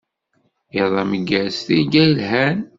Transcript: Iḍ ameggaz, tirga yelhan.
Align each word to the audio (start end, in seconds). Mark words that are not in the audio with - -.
Iḍ 0.81 0.93
ameggaz, 1.01 1.55
tirga 1.65 2.03
yelhan. 2.05 2.59